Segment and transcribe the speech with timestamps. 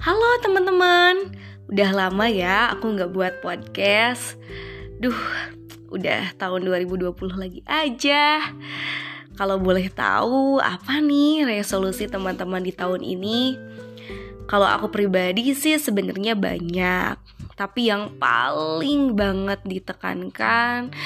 [0.00, 1.28] Halo teman-teman,
[1.68, 4.40] udah lama ya aku nggak buat podcast.
[4.96, 5.12] Duh,
[5.92, 8.48] udah tahun 2020 lagi aja.
[9.36, 13.60] Kalau boleh tahu apa nih resolusi teman-teman di tahun ini?
[14.48, 17.20] Kalau aku pribadi sih sebenarnya banyak,
[17.60, 20.96] tapi yang paling banget ditekankan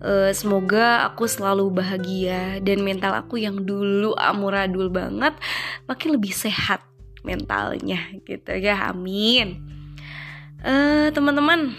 [0.00, 5.36] uh, semoga aku selalu bahagia dan mental aku yang dulu amuradul banget
[5.84, 6.80] makin lebih sehat
[7.28, 9.60] mentalnya gitu ya amin
[10.64, 11.76] uh, teman-teman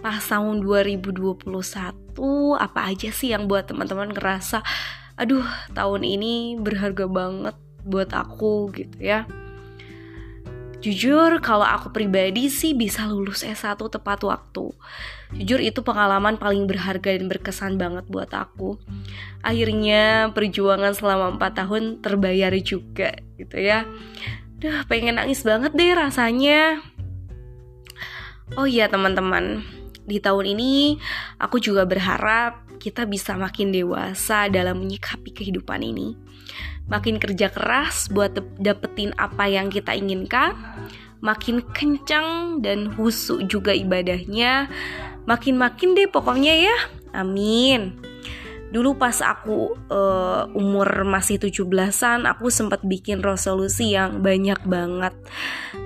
[0.00, 1.44] pas tahun 2021
[2.56, 4.64] apa aja sih yang buat teman-teman ngerasa
[5.20, 5.44] aduh
[5.76, 9.28] tahun ini berharga banget buat aku gitu ya
[10.78, 14.70] Jujur, kalau aku pribadi sih bisa lulus S1 tepat waktu.
[15.34, 18.78] Jujur itu pengalaman paling berharga dan berkesan banget buat aku.
[19.42, 23.90] Akhirnya perjuangan selama 4 tahun terbayar juga gitu ya.
[24.58, 26.82] Duh, pengen nangis banget deh rasanya.
[28.58, 29.62] Oh iya teman-teman,
[30.08, 30.98] di tahun ini
[31.38, 36.28] aku juga berharap kita bisa makin dewasa dalam menyikapi kehidupan ini
[36.88, 40.56] makin kerja keras buat dapetin apa yang kita inginkan,
[41.20, 44.66] makin kencang dan husu juga ibadahnya,
[45.28, 46.76] makin-makin deh pokoknya ya.
[47.12, 48.07] Amin.
[48.68, 55.16] Dulu pas aku uh, umur masih 17-an, aku sempat bikin resolusi yang banyak banget.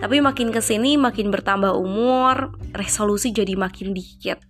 [0.02, 4.42] Tapi makin ke sini makin bertambah umur, resolusi jadi makin dikit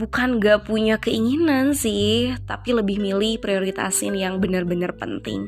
[0.00, 5.44] bukan gak punya keinginan sih, tapi lebih milih prioritasin yang benar-benar penting.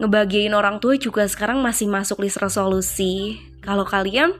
[0.00, 3.36] Ngebagiin orang tua juga sekarang masih masuk list resolusi.
[3.60, 4.32] Kalau kalian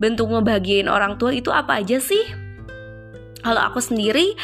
[0.00, 2.45] bentuk ngebagiin orang tua itu apa aja sih?
[3.46, 4.34] Kalau aku sendiri,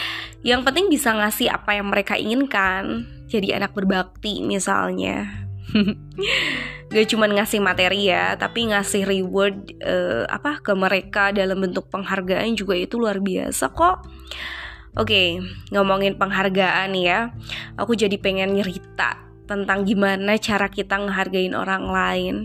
[0.47, 3.03] yang penting bisa ngasih apa yang mereka inginkan.
[3.27, 5.27] Jadi anak berbakti misalnya.
[6.93, 12.53] gak cuma ngasih materi ya tapi ngasih reward uh, apa ke mereka dalam bentuk penghargaan
[12.53, 15.41] juga itu luar biasa kok oke okay,
[15.73, 17.33] ngomongin penghargaan ya
[17.81, 19.17] aku jadi pengen nyerita
[19.49, 22.37] tentang gimana cara kita ngehargain orang lain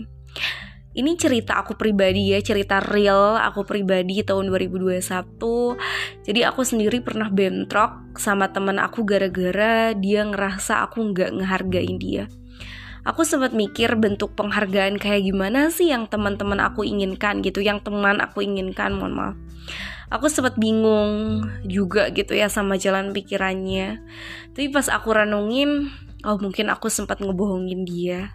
[0.96, 5.02] ini cerita aku pribadi ya, cerita real aku pribadi tahun 2021.
[6.24, 12.24] Jadi aku sendiri pernah bentrok sama temen aku gara-gara dia ngerasa aku nggak ngehargain dia
[13.08, 18.20] aku sempat mikir bentuk penghargaan kayak gimana sih yang teman-teman aku inginkan gitu, yang teman
[18.20, 19.36] aku inginkan, mohon maaf.
[20.12, 24.00] Aku sempat bingung juga gitu ya sama jalan pikirannya.
[24.52, 25.92] Tapi pas aku renungin,
[26.24, 28.32] oh mungkin aku sempat ngebohongin dia.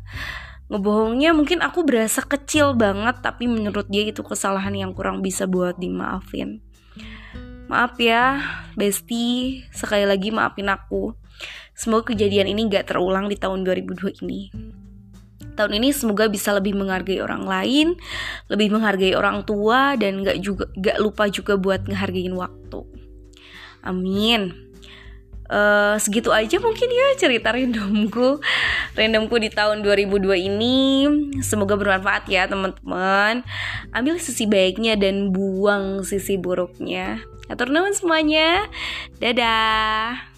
[0.72, 5.75] Ngebohongnya mungkin aku berasa kecil banget, tapi menurut dia itu kesalahan yang kurang bisa buat
[5.75, 6.63] dimaafin.
[7.68, 8.40] Maaf ya,
[8.78, 11.16] Besti, sekali lagi maafin aku.
[11.73, 14.53] Semoga kejadian ini gak terulang di tahun 2002 ini.
[15.53, 17.88] Tahun ini semoga bisa lebih menghargai orang lain,
[18.50, 22.81] lebih menghargai orang tua, dan gak juga gak lupa juga buat ngehargain waktu.
[23.85, 24.72] Amin.
[25.51, 28.39] Uh, segitu aja mungkin ya cerita randomku.
[28.97, 30.77] Randomku di tahun 2002 ini.
[31.43, 33.43] Semoga bermanfaat ya teman-teman.
[33.91, 37.21] Ambil sisi baiknya dan buang sisi buruknya.
[37.51, 38.71] Atur nuhun semuanya.
[39.19, 40.32] Dadah